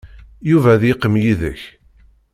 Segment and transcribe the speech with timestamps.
[0.49, 1.61] Yuba ad yeqqim yid-k.